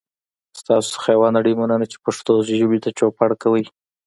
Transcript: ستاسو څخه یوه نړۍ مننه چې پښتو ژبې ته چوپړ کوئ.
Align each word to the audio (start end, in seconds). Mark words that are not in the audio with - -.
ستاسو 0.59 0.87
څخه 0.95 1.07
یوه 1.15 1.29
نړۍ 1.37 1.53
مننه 1.59 1.85
چې 1.91 1.97
پښتو 2.05 2.33
ژبې 2.59 2.79
ته 2.83 2.89
چوپړ 2.99 3.29
کوئ. 3.43 3.63